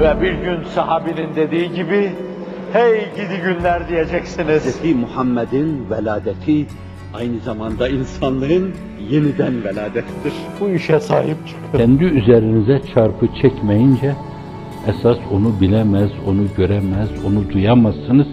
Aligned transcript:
Ve 0.00 0.20
bir 0.20 0.32
gün 0.32 0.64
sahabinin 0.64 1.36
dediği 1.36 1.72
gibi, 1.72 2.12
hey 2.72 3.00
gidi 3.16 3.42
günler 3.44 3.88
diyeceksiniz. 3.88 4.82
Hz. 4.82 4.94
Muhammed'in 4.94 5.90
veladeti 5.90 6.66
aynı 7.14 7.40
zamanda 7.40 7.88
insanlığın 7.88 8.74
yeniden 9.10 9.64
veladettir. 9.64 10.32
Bu 10.60 10.68
işe 10.68 11.00
sahip 11.00 11.36
çıkın. 11.46 11.78
Kendi 11.78 12.04
üzerinize 12.04 12.80
çarpı 12.94 13.26
çekmeyince 13.42 14.14
esas 14.86 15.18
onu 15.32 15.60
bilemez, 15.60 16.10
onu 16.26 16.42
göremez, 16.56 17.08
onu 17.26 17.50
duyamazsınız. 17.52 18.26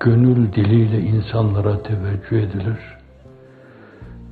Gönül 0.00 0.52
diliyle 0.52 1.00
insanlara 1.00 1.82
teveccüh 1.82 2.38
edilir. 2.38 2.78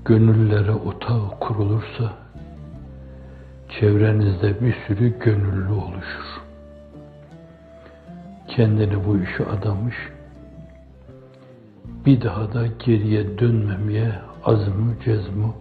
Gönüllere 0.05 0.73
otağı 0.73 1.39
kurulursa 1.41 2.24
çevrenizde 3.81 4.61
bir 4.61 4.77
sürü 4.87 5.19
gönüllü 5.19 5.73
oluşur. 5.73 6.43
Kendini 8.49 9.05
bu 9.07 9.19
işe 9.19 9.45
adamış, 9.47 9.95
bir 12.07 12.23
daha 12.23 12.53
da 12.53 12.67
geriye 12.67 13.39
dönmemeye 13.39 14.13
azmı 14.45 14.95
cezmu 15.05 15.55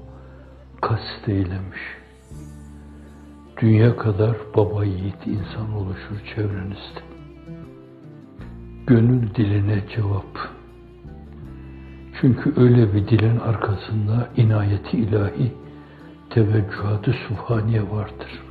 kast 0.81 1.27
eylemiş. 1.29 1.79
Dünya 3.61 3.97
kadar 3.97 4.37
baba 4.55 4.85
yiğit 4.85 5.27
insan 5.27 5.73
oluşur 5.73 6.25
çevrenizde. 6.35 6.99
Gönül 8.87 9.35
diline 9.35 9.83
cevap. 9.95 10.37
Çünkü 12.21 12.53
öyle 12.57 12.93
bir 12.93 13.07
dilin 13.07 13.39
arkasında 13.39 14.29
inayeti 14.37 14.97
ilahi, 14.97 15.53
teveccühatı 16.33 17.13
sübhaniye 17.27 17.81
vardır. 17.91 18.43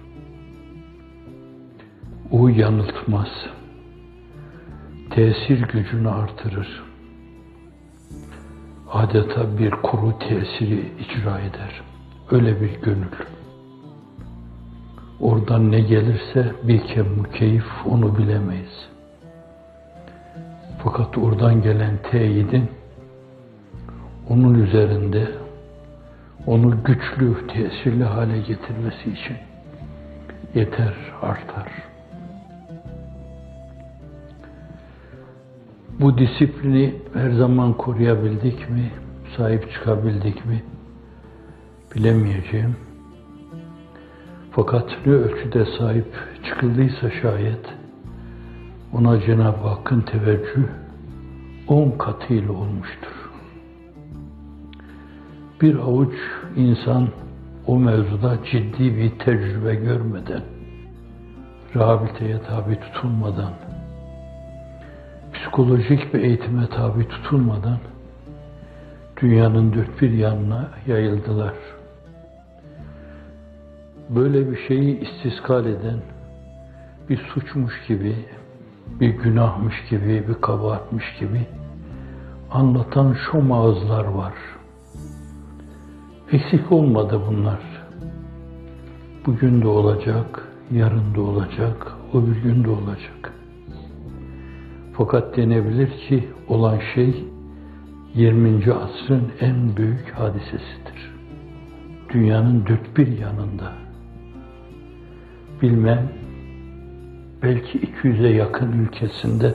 O 2.31 2.49
yanıltmaz. 2.49 3.29
Tesir 5.11 5.63
gücünü 5.69 6.09
artırır 6.09 6.83
adeta 8.93 9.59
bir 9.59 9.71
kuru 9.71 10.19
tesiri 10.19 10.93
icra 10.99 11.39
eder. 11.39 11.83
Öyle 12.31 12.61
bir 12.61 12.81
gönül. 12.81 13.13
Oradan 15.21 15.73
ne 15.73 15.81
gelirse 15.81 16.53
bir 16.63 16.81
kem 16.81 17.23
keyif 17.35 17.65
onu 17.87 18.19
bilemeyiz. 18.19 18.89
Fakat 20.85 21.19
oradan 21.19 21.63
gelen 21.63 21.99
teyidin 22.11 22.71
onun 24.29 24.55
üzerinde 24.55 25.42
onu 26.47 26.85
güçlü, 26.85 27.47
tesirli 27.47 28.05
hale 28.05 28.39
getirmesi 28.39 29.11
için 29.11 29.37
yeter, 30.55 30.95
artar. 31.23 31.69
Bu 36.01 36.19
disiplini 36.19 36.95
her 37.15 37.31
zaman 37.31 37.73
koruyabildik 37.73 38.71
mi, 38.71 38.91
sahip 39.37 39.73
çıkabildik 39.73 40.47
mi 40.47 40.63
bilemeyeceğim. 41.95 42.77
Fakat 44.51 44.91
ne 45.07 45.13
ölçüde 45.13 45.67
sahip 45.79 46.15
çıkıldıysa 46.45 47.11
şayet 47.23 47.67
ona 48.93 49.21
Cenab-ı 49.21 49.69
Hakk'ın 49.69 50.01
teveccüh 50.01 50.69
on 51.69 51.91
katıyla 51.91 52.53
olmuştur. 52.53 53.22
Bir 55.63 55.75
avuç 55.75 56.15
insan 56.57 57.09
o 57.67 57.79
mevzuda 57.79 58.39
ciddi 58.53 58.97
bir 58.97 59.19
tecrübe 59.19 59.75
görmeden, 59.75 60.43
rehabiliteye 61.77 62.43
tabi 62.43 62.81
tutulmadan, 62.81 63.53
psikolojik 65.35 66.15
bir 66.15 66.21
eğitime 66.21 66.67
tabi 66.67 67.09
tutulmadan 67.09 67.79
dünyanın 69.21 69.73
dört 69.73 70.03
bir 70.03 70.11
yanına 70.11 70.69
yayıldılar. 70.87 71.55
Böyle 74.09 74.51
bir 74.51 74.59
şeyi 74.69 75.01
istiskal 75.01 75.67
eden 75.67 75.99
bir 77.09 77.17
suçmuş 77.17 77.87
gibi, 77.89 78.17
bir 79.01 79.11
günahmış 79.11 79.75
gibi, 79.91 80.25
bir 80.29 80.35
kabahatmiş 80.35 81.05
gibi 81.21 81.47
anlatan 82.51 83.17
şu 83.31 83.55
ağızlar 83.55 84.05
var. 84.05 84.33
Eksik 86.33 86.73
olmadı 86.73 87.21
bunlar. 87.29 87.61
Bugün 89.27 89.63
de 89.63 89.69
olacak, 89.69 90.49
yarın 90.71 91.15
da 91.15 91.21
olacak, 91.21 91.93
o 92.13 92.27
bir 92.27 92.43
gün 92.43 92.65
de 92.65 92.71
olacak. 92.71 93.33
Fakat 94.93 95.37
denebilir 95.37 95.89
ki 96.09 96.29
olan 96.49 96.79
şey 96.95 97.25
20. 98.15 98.73
asrın 98.73 99.23
en 99.41 99.77
büyük 99.77 100.11
hadisesidir. 100.15 101.15
Dünyanın 102.09 102.67
dört 102.67 102.97
bir 102.97 103.19
yanında. 103.19 103.73
Bilmem, 105.63 106.13
belki 107.43 107.79
200'e 107.79 108.29
yakın 108.29 108.73
ülkesinde 108.73 109.55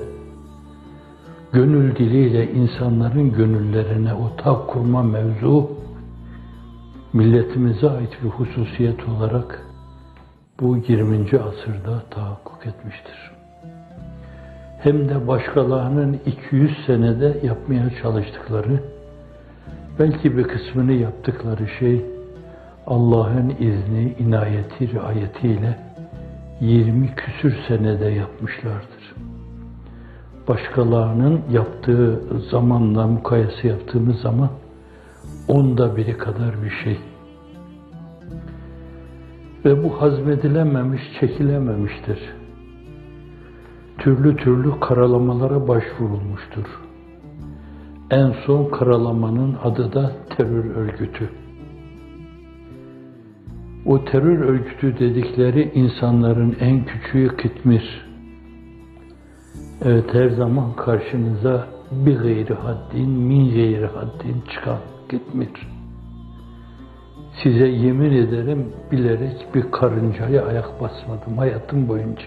gönül 1.54 1.96
diliyle 1.96 2.52
insanların 2.52 3.34
gönüllerine 3.34 4.14
otak 4.14 4.68
kurma 4.68 5.04
mevzu 5.04 5.78
milletimize 7.18 7.90
ait 7.90 8.24
bir 8.24 8.30
hususiyet 8.30 9.10
olarak 9.10 9.66
bu 10.60 10.78
20. 10.78 11.16
asırda 11.40 12.04
tahakkuk 12.10 12.66
etmiştir 12.68 13.38
hem 14.80 15.10
de 15.10 15.28
başkalarının 15.28 16.20
200 16.26 16.86
senede 16.86 17.38
yapmaya 17.44 17.90
çalıştıkları, 18.02 18.80
belki 20.00 20.38
bir 20.38 20.44
kısmını 20.44 20.94
yaptıkları 20.94 21.68
şey 21.80 22.06
Allah'ın 22.88 23.50
izni, 23.50 24.16
inayeti, 24.20 24.94
riayetiyle 24.94 25.80
20 26.62 27.16
küsür 27.16 27.56
senede 27.68 28.06
yapmışlardır. 28.06 29.16
Başkalarının 30.48 31.42
yaptığı 31.52 32.22
zamanla 32.52 33.08
mukayese 33.08 33.68
yaptığımız 33.68 34.22
zaman 34.22 34.50
onda 35.47 35.97
biri 35.97 36.18
kadar 36.18 36.63
bir 36.63 36.74
şey. 36.84 37.00
Ve 39.66 39.84
bu 39.84 40.02
hazmedilememiş, 40.02 41.02
çekilememiştir 41.19 42.19
türlü 43.97 44.36
türlü 44.36 44.80
karalamalara 44.80 45.68
başvurulmuştur. 45.68 46.66
En 48.12 48.34
son 48.46 48.69
karalamanın 48.69 49.56
adı 49.63 49.94
da 49.94 50.12
terör 50.38 50.75
örgütü. 50.75 51.30
O 53.86 54.06
terör 54.06 54.40
örgütü 54.40 55.00
dedikleri 55.00 55.72
insanların 55.74 56.57
en 56.59 56.86
küçüğü 56.86 57.28
Kıtmir. 57.28 58.07
Evet 59.86 60.13
her 60.13 60.30
zaman 60.30 60.74
karşınıza 60.75 61.68
bir 61.91 62.18
gayri 62.18 62.53
haddin, 62.53 63.09
min 63.09 63.50
gayri 63.50 63.86
haddin 63.86 64.41
çıkan 64.53 64.78
Kıtmir. 65.09 65.50
Size 67.44 67.68
yemin 67.68 68.12
ederim 68.12 68.73
bilerek 68.91 69.47
bir 69.56 69.72
karıncaya 69.72 70.45
ayak 70.45 70.81
basmadım 70.81 71.38
hayatım 71.38 71.88
boyunca. 71.88 72.25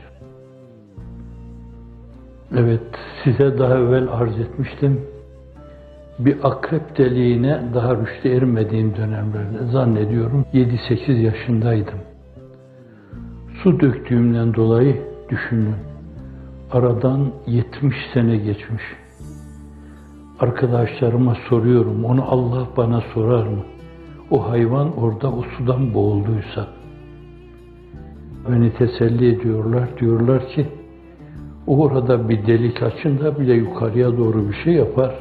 Evet, 2.56 2.82
size 3.24 3.58
daha 3.58 3.78
evvel 3.78 4.08
arz 4.08 4.41
etmiştim. 4.41 5.00
Bir 6.18 6.36
akrep 6.42 6.98
deliğine 6.98 7.62
daha 7.74 7.96
rüşte 7.96 8.28
ermediğim 8.28 8.97
dönemlerde 8.97 9.66
zannediyorum 9.72 10.47
7-8 10.54 11.12
yaşındaydım. 11.12 11.98
Su 13.62 13.80
döktüğümden 13.80 14.54
dolayı 14.54 14.97
düşünün. 15.28 15.74
Aradan 16.72 17.33
70 17.47 17.94
sene 18.15 18.36
geçmiş. 18.36 18.83
Arkadaşlarıma 20.41 21.37
soruyorum, 21.48 22.04
onu 22.04 22.25
Allah 22.31 22.69
bana 22.77 23.01
sorar 23.15 23.47
mı? 23.47 23.63
O 24.31 24.51
hayvan 24.51 24.97
orada 24.97 25.33
o 25.33 25.42
sudan 25.42 25.95
boğulduysa. 25.95 26.66
Beni 28.48 28.72
teselli 28.72 29.34
ediyorlar, 29.34 29.98
diyorlar 29.98 30.48
ki, 30.48 30.66
Orada 31.66 32.28
bir 32.28 32.47
delik 32.47 32.83
açınca 32.83 33.39
bile 33.39 33.54
yukarıya 33.54 34.19
doğru 34.19 34.48
bir 34.48 34.54
şey 34.54 34.75
yapar. 34.75 35.15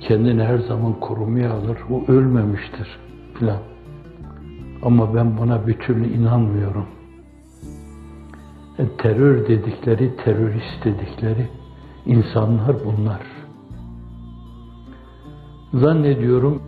Kendini 0.00 0.42
her 0.42 0.58
zaman 0.58 1.00
korumaya 1.00 1.52
alır. 1.52 1.78
O 1.90 2.12
ölmemiştir 2.12 2.98
filan. 3.38 3.58
Ama 4.82 5.14
ben 5.14 5.38
buna 5.38 5.66
bir 5.66 5.78
türlü 5.78 6.08
inanmıyorum. 6.08 6.86
E, 8.78 8.88
terör 8.98 9.48
dedikleri, 9.48 10.16
terörist 10.16 10.84
dedikleri 10.84 11.48
insanlar 12.06 12.76
bunlar. 12.84 13.20
Zannediyorum 15.74 16.62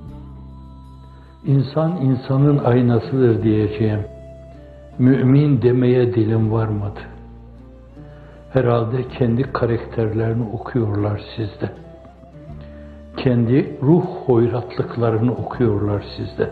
insan 1.44 1.96
insanın 1.96 2.58
aynasıdır 2.58 3.42
diyeceğim. 3.42 4.00
mümin 4.98 5.62
demeye 5.62 6.14
dilim 6.14 6.52
varmadı. 6.52 7.00
Herhalde 8.52 9.08
kendi 9.08 9.42
karakterlerini 9.42 10.48
okuyorlar 10.52 11.20
sizde. 11.36 11.70
Kendi 13.16 13.78
ruh 13.82 14.04
hoyratlıklarını 14.26 15.32
okuyorlar 15.32 16.04
sizde. 16.16 16.50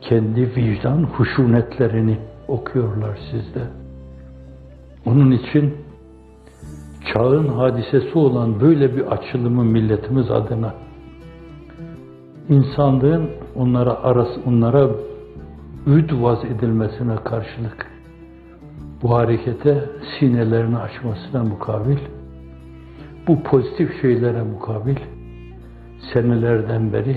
Kendi 0.00 0.56
vicdan 0.56 1.02
huşunetlerini 1.02 2.18
okuyorlar 2.48 3.18
sizde. 3.30 3.60
Onun 5.06 5.30
için 5.30 5.74
çağın 7.12 7.48
hadisesi 7.48 8.18
olan 8.18 8.60
böyle 8.60 8.96
bir 8.96 9.06
açılımı 9.12 9.64
milletimiz 9.64 10.30
adına 10.30 10.74
insanlığın 12.48 13.30
onlara 13.56 13.94
arası 13.94 14.40
onlara 14.46 14.90
üd 15.86 16.10
vaz 16.22 16.44
edilmesine 16.44 17.16
karşılık 17.24 17.86
bu 19.02 19.14
harekete 19.14 19.84
sinelerini 20.18 20.78
açmasına 20.78 21.44
mukabil 21.44 21.98
bu 23.28 23.42
pozitif 23.42 24.02
şeylere 24.02 24.42
mukabil 24.42 24.96
senelerden 26.12 26.92
beri 26.92 27.16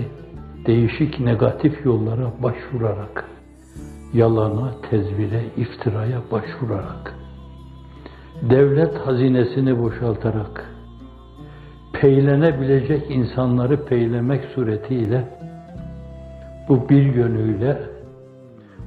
değişik 0.66 1.19
negatif 1.19 1.86
yollara 1.86 2.31
başvurarak 2.44 3.25
yalana, 4.13 4.72
tezvire, 4.89 5.44
iftiraya 5.57 6.22
başvurarak 6.31 7.16
devlet 8.50 8.98
hazinesini 8.98 9.80
boşaltarak 9.80 10.75
peylenebilecek 12.02 13.12
insanları 13.12 13.86
peylemek 13.86 14.46
suretiyle 14.46 15.24
bu 16.70 16.90
bir 16.90 17.04
yönüyle 17.04 17.78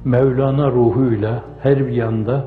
Mevlana 0.05 0.71
ruhuyla 0.71 1.45
her 1.63 1.87
bir 1.87 1.93
yanda 1.93 2.45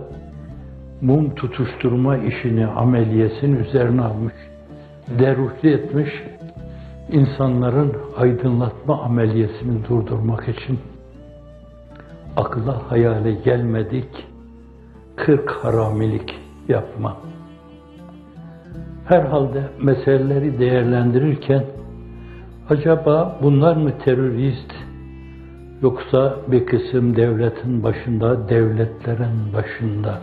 mum 1.01 1.35
tutuşturma 1.35 2.17
işini 2.17 2.67
ameliyesinin 2.67 3.63
üzerine 3.63 4.01
almış, 4.01 4.33
deruhli 5.19 5.73
etmiş, 5.73 6.09
insanların 7.11 7.93
aydınlatma 8.17 9.01
ameliyesini 9.01 9.87
durdurmak 9.89 10.49
için 10.49 10.79
akla 12.37 12.91
hayale 12.91 13.31
gelmedik 13.31 14.27
kırk 15.15 15.49
haramilik 15.49 16.39
yapma. 16.67 17.17
Herhalde 19.11 19.63
meseleleri 19.81 20.59
değerlendirirken 20.59 21.65
acaba 22.69 23.39
bunlar 23.43 23.75
mı 23.75 23.91
terörist 24.05 24.73
yoksa 25.81 26.37
bir 26.47 26.65
kısım 26.65 27.15
devletin 27.15 27.83
başında, 27.83 28.49
devletlerin 28.49 29.53
başında? 29.53 30.21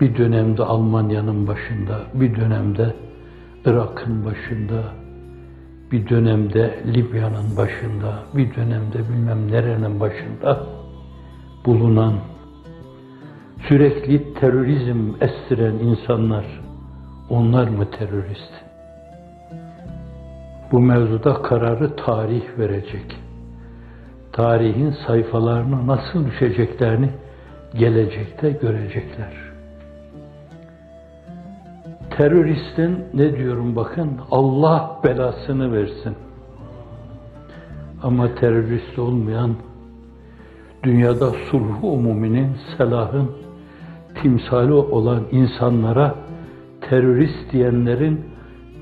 Bir 0.00 0.16
dönemde 0.16 0.62
Almanya'nın 0.62 1.46
başında, 1.46 2.00
bir 2.14 2.36
dönemde 2.36 2.94
Irak'ın 3.64 4.24
başında, 4.24 4.82
bir 5.92 6.08
dönemde 6.08 6.74
Libya'nın 6.86 7.56
başında, 7.56 8.22
bir 8.34 8.54
dönemde 8.54 8.98
bilmem 8.98 9.52
nerenin 9.52 10.00
başında 10.00 10.66
bulunan 11.66 12.14
sürekli 13.68 14.34
terörizm 14.34 15.14
estiren 15.20 15.74
insanlar, 15.74 16.44
onlar 17.30 17.68
mı 17.68 17.90
terörist? 17.90 18.52
Bu 20.72 20.80
mevzuda 20.80 21.42
kararı 21.42 21.96
tarih 21.96 22.58
verecek. 22.58 23.16
Tarihin 24.32 24.94
sayfalarına 25.06 25.86
nasıl 25.86 26.26
düşeceklerini 26.26 27.10
gelecekte 27.74 28.50
görecekler. 28.50 29.32
Teröristin 32.10 33.04
ne 33.14 33.36
diyorum 33.36 33.76
bakın 33.76 34.20
Allah 34.30 35.00
belasını 35.04 35.72
versin. 35.72 36.16
Ama 38.02 38.34
terörist 38.34 38.98
olmayan 38.98 39.54
dünyada 40.82 41.30
sulhu 41.50 41.92
umuminin, 41.92 42.56
selahın 42.76 43.30
timsali 44.22 44.72
olan 44.72 45.22
insanlara 45.30 46.14
terörist 46.80 47.52
diyenlerin, 47.52 48.20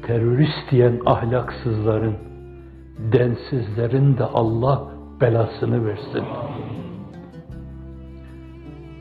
terörist 0.07 0.71
diyen 0.71 1.01
ahlaksızların, 1.07 2.15
densizlerin 3.13 4.19
de 4.19 4.25
Allah 4.25 4.89
belasını 5.21 5.87
versin. 5.87 6.25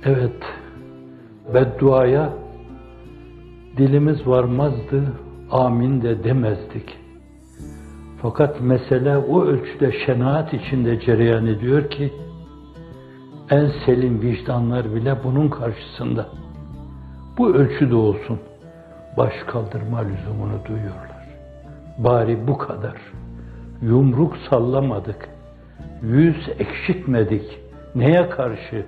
Evet, 0.04 0.44
bedduaya 1.54 2.34
dilimiz 3.78 4.28
varmazdı, 4.28 5.04
amin 5.52 6.02
de 6.02 6.24
demezdik. 6.24 6.98
Fakat 8.22 8.62
mesele 8.62 9.18
o 9.18 9.44
ölçüde 9.46 9.92
şenaat 10.06 10.54
içinde 10.54 11.00
cereyan 11.00 11.46
ediyor 11.46 11.90
ki, 11.90 12.14
en 13.50 13.72
selim 13.86 14.22
vicdanlar 14.22 14.96
bile 14.96 15.24
bunun 15.24 15.50
karşısında 15.50 16.28
bu 17.38 17.54
ölçüde 17.54 17.96
olsun 17.96 18.40
baş 19.18 19.34
kaldırma 19.48 20.00
lüzumunu 20.00 20.66
duyuyorlar. 20.66 21.28
Bari 21.98 22.48
bu 22.48 22.58
kadar. 22.58 22.96
Yumruk 23.82 24.38
sallamadık. 24.50 25.30
Yüz 26.02 26.50
ekşitmedik. 26.60 27.60
Neye 27.96 28.30
karşı? 28.30 28.86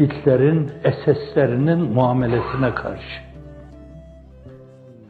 Hitler'in 0.00 0.70
eseslerinin 0.84 1.78
muamelesine 1.78 2.74
karşı. 2.74 3.22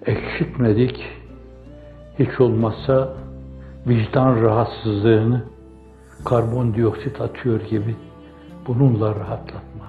Ekşitmedik. 0.07 1.05
Hiç 2.19 2.41
olmazsa 2.41 3.15
vicdan 3.87 4.43
rahatsızlığını 4.43 5.43
karbondioksit 6.25 7.21
atıyor 7.21 7.61
gibi 7.61 7.97
bununla 8.67 9.15
rahatlatma. 9.15 9.89